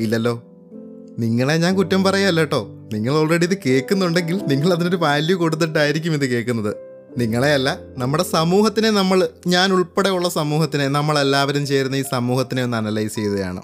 ഇല്ലല്ലോ. 0.00 0.42
നിങ്ങളെ 1.18 1.56
ഞാൻ 1.56 1.76
കുറ്റം 1.76 2.04
പറയല്ല 2.04 2.40
കേട്ടോ. 2.40 2.68
നിങ്ങൾ 2.92 3.14
ഓൾറെഡി 3.14 3.46
ഇത് 3.46 3.58
കേൾക്കുന്നുണ്ടെങ്കിൽ 3.66 4.40
നിങ്ങൾ 4.46 4.72
അതിനൊരു 4.72 4.96
വാല്യൂ 4.96 5.36
കൊടുത്തിട്ടായിരിക്കും 5.36 6.12
ഇത് 6.12 6.26
കേൾക്കുന്നത്. 6.26 6.74
നിങ്ങളെയല്ല 7.18 7.78
നമ്മുടെ 7.98 8.22
സമൂഹത്തിനെ 8.22 8.90
നമ്മൾ 8.90 9.28
ഞാൻ 9.46 9.72
ഉൾപ്പെടെയുള്ള 9.72 10.28
സമൂഹത്തിനെ 10.28 10.88
നമ്മളെല്ലാവരും 10.88 11.66
ചേർന്ന് 11.66 11.98
ഈ 11.98 12.04
സമൂഹത്തിനെ 12.10 12.64
ഒന്ന് 12.64 12.76
അനലൈസ് 12.76 13.14
ചെയ്യുകയാണ്. 13.14 13.62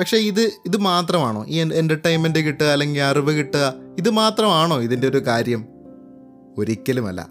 പക്ഷേ 0.00 0.16
ഇത് 0.16 0.40
ഇത് 0.40 0.76
മാത്രമാണോ? 0.76 1.44
ഈ 1.48 1.56
എന്റർടൈൻമെന്റ് 1.56 2.38
കിട്ടുക 2.38 2.66
അല്ലെങ്കിൽ 2.66 3.00
അറിവ് 3.00 3.30
കിട്ടുക 3.30 3.74
ഇത് 3.98 4.10
മാത്രമാണോ 4.10 4.82
ഇതിന്റെ 4.82 5.08
ഒരു 5.08 5.26
കാര്യം? 5.26 5.64
ഒരിക്കലുമല്ല. 6.58 7.28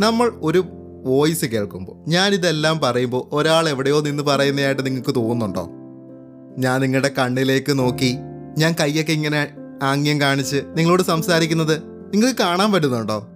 നമ്മൾ 0.00 0.32
ഒരു 0.42 0.64
വോയിസ് 1.04 1.44
കേൾക്കുമ്പോൾ 1.44 2.10
ഞാനിതെല്ലാം 2.10 2.78
പറയുമ്പോൾ 2.78 3.28
ഒരാൾ 3.32 3.68
എവിടെയോ 3.68 4.00
നിന്ന് 4.00 4.22
പറയുന്നതായിട്ട് 4.22 4.86
നിങ്ങൾക്ക് 4.86 5.14
തോന്നുന്നുണ്ടോ? 5.14 5.70
ഞാൻ 6.58 6.80
നിങ്ങളുടെ 6.80 7.10
കണ്ണിലേക്ക് 7.18 7.78
നോക്കി 7.78 8.16
ഞാൻ 8.58 8.74
കൈയൊക്കെ 8.80 9.12
ഇങ്ങനെ 9.12 9.48
ആംഗ്യം 9.82 10.20
കാണിച്ച് 10.20 10.56
നിങ്ങളോട് 10.74 11.02
സംസാരിക്കുന്നത് 11.02 11.82
നിങ്ങൾക്ക് 11.82 12.38
കാണാൻ 12.38 12.72
പറ്റുന്നുണ്ടോ? 12.72 13.28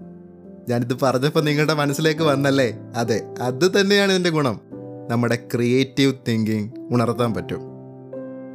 ഞാനിത് 0.68 1.00
പറഞ്ഞപ്പോൾ 1.00 1.44
നിങ്ങളുടെ 1.44 1.74
മനസ്സിലേക്ക് 1.74 2.20
വന്നല്ലേ? 2.20 2.78
അതെ 2.96 3.22
അത് 3.40 3.80
തന്നെയാണ് 3.80 4.12
ഇതിന്റെ 4.12 4.30
ഗുണം. 4.30 4.60
നമ്മുടെ 5.08 5.38
ക്രിയേറ്റീവ് 5.54 6.12
തിങ്കിങ് 6.28 6.68
ഉണർത്താൻ 6.90 7.34
പറ്റും. 7.34 7.60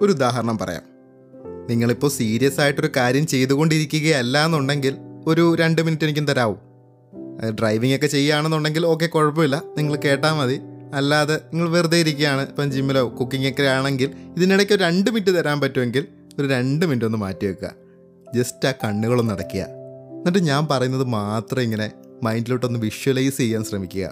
ഒരു 0.02 0.12
ഉദാഹരണം 0.12 0.58
പറയാം. 0.58 0.82
നിങ്ങളിപ്പോൾ 1.70 2.08
സീരിയസ് 2.08 2.60
ആയിട്ടൊരു 2.60 2.90
കാര്യം 2.98 3.28
ചെയ്തുകൊണ്ടിരിക്കുകയല്ല 3.28 4.46
എന്നുണ്ടെങ്കിൽ 4.46 4.96
ഒരു 5.28 5.56
രണ്ട് 5.56 5.82
മിനിറ്റ് 5.82 6.04
എനിക്കും 6.04 6.26
തരാവും. 6.26 6.67
ഡ്രൈവിംഗ് 7.60 7.96
ഒക്കെ 7.96 8.08
ചെയ്യുകയാണെന്നുണ്ടെങ്കിൽ 8.08 8.86
ഓക്കെ 8.86 9.06
കുഴപ്പമില്ല. 9.06 9.64
നിങ്ങൾ 9.78 9.96
കേട്ടാൽ 9.96 10.34
മതി. 10.34 10.62
അല്ലാതെ 10.94 11.36
നിങ്ങൾ 11.36 11.70
വെറുതെ 11.70 11.98
ഇരിക്കുകയാണ്. 11.98 12.50
ഇപ്പം 12.50 12.72
ജിമ്മിലോ 12.72 13.18
കുക്കിംഗ് 13.20 13.50
ഒക്കെ 13.50 13.64
ആണെങ്കിൽ 13.64 14.14
ഇതിനിടയ്ക്ക് 14.38 14.74
ഒരു 14.74 14.84
രണ്ട് 14.84 15.12
മിനിറ്റ് 15.12 15.40
തരാൻ 15.40 15.62
പറ്റുമെങ്കിൽ 15.62 16.08
ഒരു 16.40 16.48
രണ്ട് 16.48 16.86
മിനിറ്റ് 16.86 17.06
ഒന്ന് 17.06 17.18
മാറ്റി 17.18 17.46
വെക്കുക. 17.46 17.72
ജസ്റ്റ് 18.36 18.68
ആ 18.68 18.72
കണ്ണുകളൊന്ന് 18.72 19.34
അടയ്ക്കുക. 19.34 19.60
എന്നിട്ട് 19.60 20.40
ഞാൻ 20.40 20.68
പറയുന്നത് 20.72 21.04
മാത്രം 21.04 21.62
ഇങ്ങനെ 21.62 21.92
മൈൻഡിലോട്ടൊന്ന് 22.24 22.80
വിഷ്വലൈസ് 22.80 23.38
ചെയ്യാൻ 23.38 23.64
ശ്രമിക്കുക. 23.64 24.12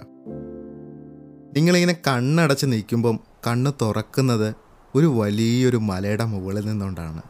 നിങ്ങളിങ്ങനെ 1.56 1.96
കണ്ണടച്ച് 2.06 2.66
നിൽക്കുമ്പം 2.66 3.20
കണ്ണ് 3.46 3.72
തുറക്കുന്നത് 3.82 4.54
ഒരു 4.94 5.06
വലിയൊരു 5.06 5.76
മലയുടെ 5.76 6.24
മുകളിൽ 6.24 6.66
നിന്നുകൊണ്ടാണ്. 6.66 7.22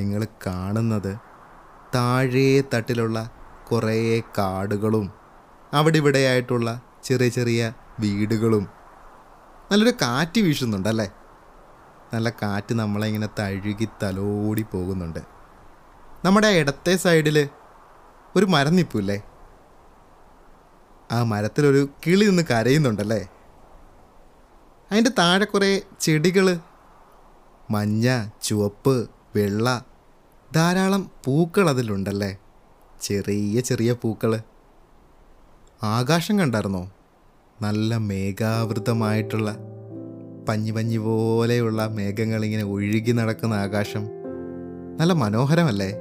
നിങ്ങൾ 0.00 0.26
കാണുന്നത് 0.46 1.16
താഴേ 1.94 2.62
തട്ടിലുള്ള 2.74 3.30
കുറേ 3.72 4.22
കാടുകളും 4.38 5.06
അവിടെ 5.74 5.96
ഇവിടെയായിട്ടുള്ള 5.96 6.68
ചെറിയ 7.04 7.28
ചെറിയ 7.28 7.72
വീടുകളും. 8.00 8.68
നല്ലൊരു 9.72 9.92
കാറ്റ് 10.02 10.40
വീശുന്നുണ്ടല്ലേ? 10.40 11.08
നല്ല 12.14 12.30
കാറ്റ് 12.30 12.74
നമ്മളെ 12.74 13.06
ഇങ്ങനെ 13.06 13.28
തഴുകി 13.38 13.88
തലോടി 14.02 14.64
പോകുന്നുണ്ട്. 14.72 15.20
നമ്മുടെ 16.24 16.46
ഇടത്തെ 16.46 16.96
സൈഡിൽ 16.96 17.48
ഒരു 18.36 18.46
മരം 18.46 18.76
നിൽപ്പില്ലേ 18.76 19.22
ആ 21.12 21.22
മരത്തിലൊരു 21.22 21.88
കിളി 22.06 22.24
നിന്ന് 22.24 22.42
കരയുന്നുണ്ടല്ലേ? 22.50 23.28
അതിന്റെ 24.92 25.10
താഴെ 25.18 25.44
കുറേ 25.44 25.82
ചെടികൾ 26.00 26.60
മഞ്ഞ 27.70 28.26
ചുവപ്പ് 28.42 29.08
വെള്ള 29.36 29.84
ധാരാളം 30.54 31.10
പൂക്കൾ 31.24 31.68
അതിലുണ്ടല്ലേ? 31.70 32.38
ചെറിയ 33.00 33.60
ചെറിയ 33.60 33.92
പൂക്കൾ 33.92 34.38
ആകാശം 35.82 36.38
കണ്ടായിരുന്നോ? 36.38 36.90
നല്ല 37.62 37.96
മേഘാവൃതമായിട്ടുള്ള 37.96 39.56
പഞ്ഞി 40.48 40.70
പഞ്ഞി 40.70 40.96
പോലെയുള്ള 40.96 41.86
മേഘങ്ങളിങ്ങനെ 41.86 42.64
ഒഴുകി 42.64 43.12
നടക്കുന്ന 43.12 43.54
ആകാശം. 43.54 44.08
നല്ല 45.00 45.12
മനോഹരമല്ലേ? 45.12 45.94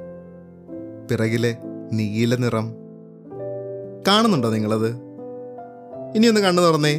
പിറകിൽ 1.11 1.55
നീല 1.93 2.35
നിറം. 2.35 2.73
കാണുന്നുണ്ടോ 4.07 4.49
നിങ്ങളത്? 4.49 4.95
ഇനിയൊന്ന് 6.15 6.41
കണ്ണു 6.41 6.61
തുറന്നേ. 6.61 6.93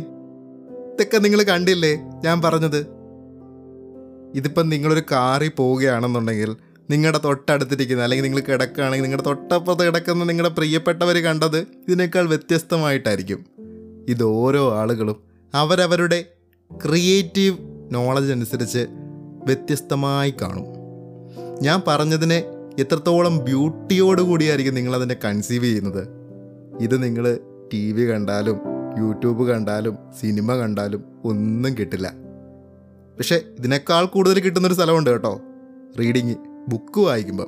ഇതൊക്കെ 0.95 1.19
നിങ്ങൾ 1.19 1.43
കണ്ടില്ലേ? 1.43 1.97
ഞാൻ 2.25 2.43
പറഞ്ഞത്. 2.43 2.87
ഇതിപ്പം 4.35 4.69
നിങ്ങളൊരു 4.69 5.02
കാറിൽ 5.12 5.49
പോവുകയാണെന്നുണ്ടെങ്കിൽ 5.57 6.57
നിങ്ങളുടെ 6.90 7.21
തൊട്ടടുത്തിരിക്കുന്ന 7.25 8.02
അല്ലെങ്കിൽ 8.02 8.25
നിങ്ങൾ 8.25 8.40
കിടക്കുകയാണെങ്കിൽ 8.40 9.04
നിങ്ങളുടെ 9.04 9.26
തൊട്ടപ്പുറത്ത് 9.26 9.87
കിടക്കുന്ന 9.87 10.25
നിങ്ങളുടെ 10.25 10.54
പ്രിയപ്പെട്ടവർ 10.54 11.16
കണ്ടത് 11.16 11.57
ഇതിനേക്കാൾ 11.57 12.28
വ്യത്യസ്തമായിട്ടായിരിക്കും. 12.28 13.47
ഇത് 14.09 14.23
ഓരോ 14.23 14.76
ആളുകളും 14.76 15.16
അവരവരുടെ 15.54 16.25
ക്രിയേറ്റീവ് 16.85 17.59
നോളജ് 17.90 18.33
അനുസരിച്ച് 18.33 18.87
വ്യത്യസ്തമായി 19.45 20.35
കാണും. 20.42 20.64
ഞാൻ 21.62 21.83
പറഞ്ഞതിനെ 21.87 22.45
എത്രത്തോളം 22.78 23.38
ബ്യൂട്ടിയോടുകൂടിയായിരിക്കും 23.38 24.75
നിങ്ങളതിനെ 24.75 25.16
കൺസീവ് 25.25 25.64
ചെയ്യുന്നത്. 25.64 26.09
ഇത് 26.80 27.02
നിങ്ങൾ 27.02 27.38
ടി 27.73 27.92
വി 27.92 28.11
കണ്ടാലും 28.11 28.61
യൂട്യൂബ് 28.99 29.49
കണ്ടാലും 29.49 29.99
സിനിമ 30.21 30.54
കണ്ടാലും 30.54 31.04
ഒന്നും 31.25 31.78
കിട്ടില്ല. 31.78 32.12
പക്ഷേ 33.18 33.40
ഇതിനേക്കാൾ 33.59 34.04
കൂടുതൽ 34.04 34.40
കിട്ടുന്നൊരു 34.40 34.75
സ്ഥലമുണ്ട് 34.75 35.11
കേട്ടോ 35.11 35.40
റീഡിങ് 35.99 36.35
ബുക്ക് 36.68 37.00
വായിക്കുമ്പോൾ 37.00 37.44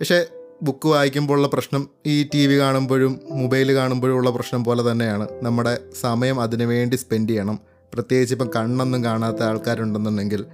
പക്ഷേ 0.00 0.26
ബുക്ക് 0.62 0.88
വായിക്കുമ്പോഴുള്ള 0.88 1.48
പ്രശ്നം 1.48 1.88
ഈ 2.06 2.22
ടി 2.34 2.46
വി 2.46 2.58
കാണുമ്പോഴും 2.58 3.20
മൊബൈൽ 3.30 3.74
കാണുമ്പോഴും 3.74 4.14
ഉള്ള 4.14 4.30
പ്രശ്നം 4.30 4.64
പോലെ 4.64 4.92
തന്നെയാണ്. 4.92 5.28
നമ്മുടെ 5.42 5.78
സമയം 6.00 6.40
അതിനു 6.40 6.64
വേണ്ടി 6.64 6.96
സ്പെൻഡ് 6.96 7.30
ചെയ്യണം. 7.30 7.58
പ്രത്യേകിച്ച് 7.94 8.34
ഇപ്പം 8.34 8.50
കണ്ണൊന്നും 8.56 9.04
കാണാത്ത 9.04 9.42
ആൾക്കാരുണ്ടെന്നുണ്ടെങ്കിൽ 9.42 10.44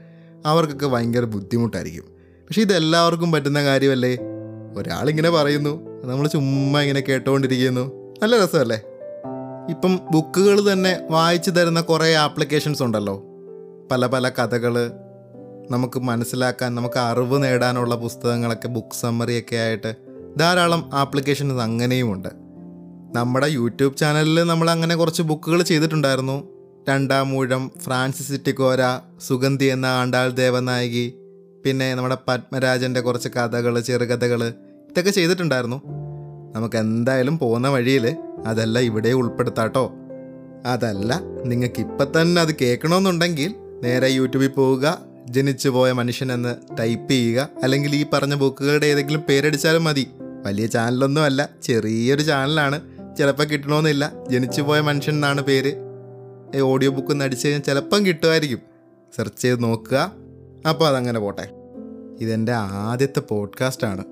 അവർക്കൊക്കെ 0.47 0.87
ഭയങ്കര 0.87 1.25
ബുദ്ധിമുട്ടായിരിക്കും. 1.25 2.05
പക്ഷേ 2.49 2.61
ഇതെല്ലാവർക്കും 2.61 3.33
പറ്റുന്ന 3.33 3.65
കാര്യമല്ലേ? 3.65 4.19
ഒരാളിങ്ങനെ 4.77 5.31
പറയുന്നു 5.31 6.05
നമ്മൾ 6.05 6.29
ചുമ്മാ 6.29 6.81
ഇങ്ങനെ 6.81 7.01
കേട്ടുകൊണ്ടിരിക്കുന്നു 7.01 8.15
നല്ല 8.23 8.45
രസമല്ലേ? 8.45 8.83
ഇപ്പം 9.71 10.01
ബുക്കുകൾ 10.13 10.73
തന്നെ 10.73 11.01
വായിച്ചു 11.11 11.51
തരുന്ന 11.51 11.81
കുറേ 11.81 12.15
ആപ്ലിക്കേഷൻസ് 12.15 12.83
ഉണ്ടല്ലോ. 12.83 13.25
പല 13.91 14.07
പല 14.07 14.29
കഥകൾ 14.29 14.91
നമുക്ക് 15.71 16.01
മനസ്സിലാക്കാൻ 16.01 16.75
നമുക്ക് 16.75 16.99
അറിവ് 16.99 17.43
നേടാനുള്ള 17.43 17.95
പുസ്തകങ്ങളൊക്കെ 17.95 18.69
ബുക്ക് 18.69 19.01
സമ്മറിയൊക്കെ 19.01 19.57
ആയിട്ട് 19.57 19.95
ധാരാളം 20.39 20.91
ആപ്ലിക്കേഷൻസ് 20.95 21.55
അങ്ങനെയുമുണ്ട്. 21.55 22.29
നമ്മുടെ 23.17 23.47
യൂട്യൂബ് 23.47 23.97
ചാനലിൽ 23.97 24.43
നമ്മൾ 24.43 24.71
അങ്ങനെ 24.71 24.97
കുറച്ച് 24.97 25.23
ബുക്കുകൾ 25.23 25.63
ചെയ്തിട്ടുണ്ടായിരുന്നു. 25.63 26.49
രണ്ടാം 26.89 27.31
മൂഴം 27.31 27.71
ഫ്രാൻസിസ് 27.79 28.29
സിറ്റിക്കോര 28.29 29.01
സുഗന്ധി 29.21 29.65
എന്ന 29.65 29.87
ആണ്ടാൾ 29.87 30.31
ദേവനായകി 30.31 31.15
പിന്നെ 31.67 31.95
നമ്മുടെ 31.95 32.17
പത്മരാജന്റെ 32.29 33.01
കുറച്ച് 33.01 33.29
കഥകൾ 33.29 33.81
ചെറുകഥകൾ 33.81 34.45
ഇതൊക്കെ 34.91 35.11
ചെയ്തിട്ടുണ്ടായിരുന്നു. 35.11 35.83
നമുക്ക് 36.55 36.77
എന്തായാലും 36.77 37.39
പോകുന്ന 37.39 37.69
വഴിയിൽ 37.69 38.17
അതെല്ലാം 38.47 38.85
ഇവിടെ 38.85 39.09
ഉൾപ്പെടുത്താട്ടോ. 39.09 39.93
അതല്ല 40.67 41.21
നിങ്ങൾക്ക് 41.45 41.81
ഇപ്പം 41.81 42.23
തന്നെ 42.23 42.43
അത് 42.43 42.55
കേൾക്കണമെന്നുണ്ടെങ്കിൽ 42.55 43.55
നേരെ 43.83 44.07
യൂട്യൂബിൽ 44.07 44.49
പോവുക. 44.49 45.14
ജനിച്ചു 45.29 45.69
പോയ 45.69 45.93
മനുഷ്യനെന്ന് 45.93 46.77
ടൈപ്പ് 46.79 47.09
ചെയ്യുക. 47.09 47.49
അല്ലെങ്കിൽ 47.63 47.97
ഈ 47.97 48.07
പറഞ്ഞ 48.13 48.35
ബുക്കുകളുടെ 48.35 48.87
ഏതെങ്കിലും 48.87 49.21
പേരടിച്ചാലും 49.21 49.85
മതി. 49.85 50.07
വലിയ 50.47 50.67
ചാനലൊന്നും 50.67 51.23
അല്ല 51.23 51.51
ചെറിയൊരു 51.63 52.23
ചാനലാണ്. 52.23 52.81
ചിലപ്പോൾ 53.17 53.43
കിട്ടണമെന്നില്ല 53.43 54.13
ജനിച്ചു 54.31 54.63
പോയ 54.63 54.81
മനുഷ്യൻ 54.81 55.15
എന്നാണ് 55.15 55.41
പേര്. 55.41 55.75
ഓഡിയോ 56.61 56.91
ബുക്ക് 56.91 57.09
ഒന്ന് 57.09 57.25
അടിച്ചു 57.25 57.47
കഴിഞ്ഞാൽ 57.47 57.63
ചിലപ്പം 57.63 58.07
കിട്ടുമായിരിക്കും. 58.07 58.59
സെർച്ച് 59.17 59.43
ചെയ്ത് 59.43 59.63
നോക്കുക. 59.63 60.13
അപ്പോൾ 60.69 60.89
അതങ്ങനെ 60.89 61.21
പോട്ടെ. 61.21 61.51
ഇതെന്റെ 62.21 62.53
ആദ്യത്തെ 62.53 63.21
പോഡ്കാസ്റ്റാണ് 63.21 64.05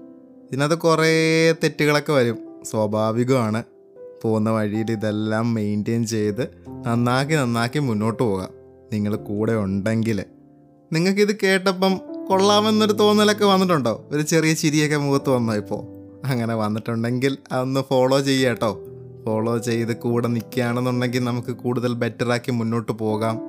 ഇതിനകത്ത് 0.52 0.78
കുറേ 0.78 1.52
തെറ്റുകളൊക്കെ 1.52 2.12
വരും. 2.12 2.38
സ്വാഭാവികമാണ്. 2.70 3.62
പോകുന്ന 4.22 4.50
വഴിയിൽ 4.50 4.92
ഇതെല്ലാം 4.92 5.54
മെയിന്റെയിൻ 5.54 6.06
ചെയ്ത് 6.06 6.48
നന്നാക്കി 6.68 7.34
നന്നാക്കി 7.34 7.78
മുന്നോട്ട് 7.78 8.22
പോകാം. 8.22 8.48
നിങ്ങൾ 8.92 9.16
കൂടെ 9.16 9.52
ഉണ്ടെങ്കിൽ 9.52 10.24
നിങ്ങൾക്കിത് 10.92 11.36
കേട്ടപ്പം 11.42 12.00
കൊള്ളാമെന്നൊരു 12.28 12.92
തോന്നലൊക്കെ 12.92 13.44
വന്നിട്ടുണ്ടോ? 13.44 14.08
ഒരു 14.10 14.22
ചെറിയ 14.22 14.52
ചിരിയൊക്കെ 14.52 14.96
മുഖത്ത് 14.96 15.30
വന്നോ 15.30 15.54
ഇപ്പോൾ 15.54 15.80
അങ്ങനെ 16.26 16.54
വന്നിട്ടുണ്ടെങ്കിൽ 16.54 17.38
അതൊന്ന് 17.52 17.80
ഫോളോ 17.90 18.20
ചെയ്യാട്ടോ 18.20 18.78
ഫോളോ 19.26 19.58
ചെയ്ത് 19.58 19.96
കൂടെ 19.96 20.28
നിൽക്കുകയാണെന്നുണ്ടെങ്കിൽ 20.28 21.24
നമുക്ക് 21.24 21.52
കൂടുതൽ 21.52 21.92
ബെറ്ററാക്കി 21.92 22.50
മുന്നോട്ട് 22.50 22.92
പോകാം. 22.92 23.40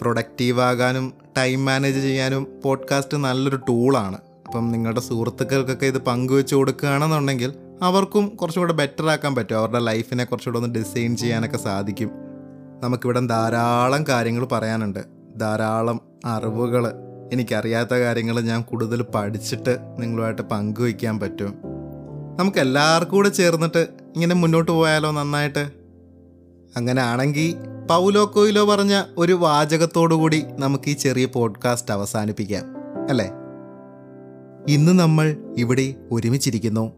പ്രൊഡക്റ്റീവ് 0.00 0.60
ആകാനും 0.60 1.12
ടൈം 1.38 1.64
മാനേജ് 1.64 2.00
ചെയ്യാനും 2.00 2.46
പോഡ്കാസ്റ്റ് 2.64 3.18
നല്ലൊരു 3.18 3.56
ടൂളാണ് 3.56 4.18
അപ്പം 4.46 4.72
നിങ്ങളുടെ 4.72 5.00
സുഹൃത്തുക്കൾക്കൊക്കെ 5.00 5.86
ഇത് 5.86 5.98
പങ്കുവെച്ച് 5.98 6.54
കൊടുക്കുകയാണെന്നുണ്ടെങ്കിൽ 6.54 7.52
അവർക്കും 7.82 8.28
കുറച്ചുകൂടെ 8.28 8.72
ബെറ്റർ 8.72 9.08
ആക്കാൻ 9.08 9.34
പറ്റും. 9.34 9.56
അവരുടെ 9.56 9.78
ലൈഫിനെ 9.78 10.24
കുറച്ചുകൂടെ 10.24 10.58
ഒന്ന് 10.58 10.74
ഡിസൈൻ 10.74 11.16
ചെയ്യാനൊക്കെ 11.16 11.56
സാധിക്കും. 11.56 12.10
നമുക്കിവിടെ 12.80 13.20
ധാരാളം 13.20 14.06
കാര്യങ്ങൾ 14.08 14.44
പറയാനുണ്ട്. 14.44 15.00
ധാരാളം 15.36 16.09
അറിവുകൾ 16.24 16.92
എനിക്കറിയാത്ത 17.32 17.94
കാര്യങ്ങൾ 17.94 18.40
ഞാൻ 18.40 18.62
കൂടുതൽ 18.62 19.04
പഠിച്ചിട്ട് 19.14 19.78
നിങ്ങളുമായിട്ട് 19.98 20.42
പങ്കുവയ്ക്കാൻ 20.42 21.20
പറ്റും. 21.20 21.54
നമുക്ക് 22.36 22.58
എല്ലാവർക്കും 22.58 23.14
കൂടെ 23.14 23.28
ചേർന്നിട്ട് 23.28 23.78
ഇങ്ങനെ 24.14 24.34
മുന്നോട്ട് 24.34 24.70
പോയാലോ 24.70 25.10
നന്നായിട്ട്? 25.10 25.70
അങ്ങനെ 26.76 27.02
ആണെങ്കിൽ 27.02 27.54
പൗലോ 27.90 28.32
കൊയിലോ 28.34 28.64
പറഞ്ഞ 28.64 29.02
ഒരു 29.18 29.32
വാചകത്തോടു 29.32 30.14
കൂടി 30.14 30.44
നമുക്ക് 30.58 30.90
ഈ 30.90 30.92
ചെറിയ 30.92 31.24
പോഡ്കാസ്റ്റ് 31.24 31.92
അവസാനിപ്പിക്കാം. 31.92 32.64
അല്ലേ? 33.10 33.30
ഇന്ന് 34.68 34.98
നമ്മൾ 34.98 35.36
ഇവിടെ 35.58 35.94
ഒരുമിച്ചിരിക്കുന്നു. 36.12 36.92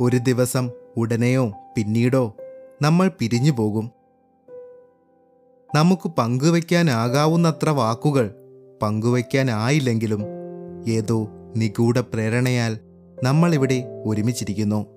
ഒരു 0.00 0.16
ദിവസം 0.16 0.70
ഉടനെയോ 0.96 1.52
പിന്നീടോ 1.76 2.36
നമ്മൾ 2.82 3.10
പിരിഞ്ഞു 3.18 3.52
പോകും. 3.52 3.95
നമുക്ക് 5.74 6.10
പങ്കുവയ്ക്കാനാകാവുന്നത്ര 6.18 7.68
വാക്കുകൾ 7.68 8.34
പങ്കുവയ്ക്കാനായില്ലെങ്കിലും 8.82 10.22
ഏതോ 10.88 11.28
നിഗൂഢ 11.56 11.98
പ്രേരണയാൽ 11.98 12.78
നമ്മളിവിടെ 13.22 14.02
ഒരുമിച്ചിരിക്കുന്നു. 14.06 14.95